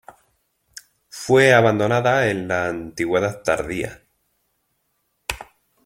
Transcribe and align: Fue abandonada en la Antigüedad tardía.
Fue 1.09 1.53
abandonada 1.53 2.27
en 2.31 2.47
la 2.47 2.65
Antigüedad 2.69 3.43
tardía. 3.43 4.01